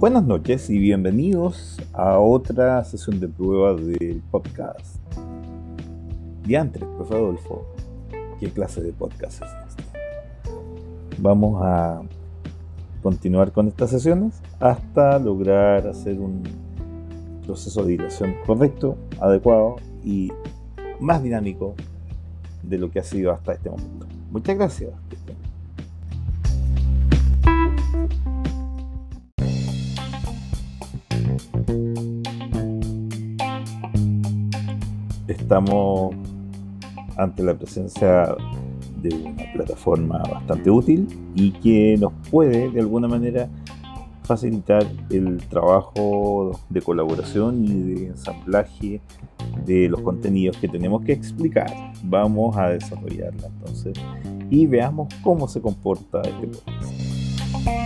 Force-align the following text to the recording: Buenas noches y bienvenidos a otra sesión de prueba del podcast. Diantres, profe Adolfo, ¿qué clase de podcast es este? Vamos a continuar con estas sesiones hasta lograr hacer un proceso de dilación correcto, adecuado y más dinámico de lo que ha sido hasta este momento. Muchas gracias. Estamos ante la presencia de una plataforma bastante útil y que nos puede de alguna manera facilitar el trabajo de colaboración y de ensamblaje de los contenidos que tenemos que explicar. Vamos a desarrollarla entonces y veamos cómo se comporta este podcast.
Buenas 0.00 0.24
noches 0.24 0.70
y 0.70 0.78
bienvenidos 0.78 1.76
a 1.92 2.18
otra 2.18 2.82
sesión 2.84 3.20
de 3.20 3.28
prueba 3.28 3.74
del 3.74 4.22
podcast. 4.30 4.96
Diantres, 6.42 6.88
profe 6.96 7.14
Adolfo, 7.16 7.66
¿qué 8.40 8.48
clase 8.48 8.80
de 8.80 8.94
podcast 8.94 9.42
es 9.42 9.50
este? 9.68 9.84
Vamos 11.18 11.60
a 11.62 12.00
continuar 13.02 13.52
con 13.52 13.68
estas 13.68 13.90
sesiones 13.90 14.40
hasta 14.58 15.18
lograr 15.18 15.86
hacer 15.86 16.18
un 16.18 16.44
proceso 17.44 17.84
de 17.84 17.90
dilación 17.90 18.36
correcto, 18.46 18.96
adecuado 19.20 19.76
y 20.02 20.32
más 20.98 21.22
dinámico 21.22 21.74
de 22.62 22.78
lo 22.78 22.90
que 22.90 23.00
ha 23.00 23.04
sido 23.04 23.32
hasta 23.32 23.52
este 23.52 23.68
momento. 23.68 24.06
Muchas 24.30 24.56
gracias. 24.56 24.92
Estamos 35.32 36.14
ante 37.16 37.42
la 37.42 37.54
presencia 37.54 38.34
de 39.02 39.14
una 39.14 39.52
plataforma 39.52 40.18
bastante 40.18 40.70
útil 40.70 41.08
y 41.34 41.52
que 41.52 41.96
nos 41.98 42.12
puede 42.30 42.70
de 42.70 42.80
alguna 42.80 43.08
manera 43.08 43.48
facilitar 44.24 44.86
el 45.10 45.38
trabajo 45.48 46.58
de 46.68 46.80
colaboración 46.82 47.64
y 47.64 47.94
de 47.94 48.06
ensamblaje 48.08 49.00
de 49.66 49.88
los 49.88 50.00
contenidos 50.02 50.56
que 50.58 50.68
tenemos 50.68 51.02
que 51.02 51.12
explicar. 51.12 51.68
Vamos 52.04 52.56
a 52.56 52.68
desarrollarla 52.68 53.48
entonces 53.48 53.94
y 54.50 54.66
veamos 54.66 55.08
cómo 55.22 55.48
se 55.48 55.60
comporta 55.60 56.20
este 56.22 56.46
podcast. 56.46 57.79